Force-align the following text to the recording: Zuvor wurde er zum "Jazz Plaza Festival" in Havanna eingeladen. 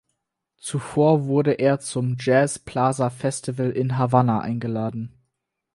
Zuvor 0.57 1.25
wurde 1.27 1.53
er 1.59 1.79
zum 1.79 2.17
"Jazz 2.19 2.57
Plaza 2.57 3.11
Festival" 3.11 3.69
in 3.69 3.99
Havanna 3.99 4.39
eingeladen. 4.39 5.13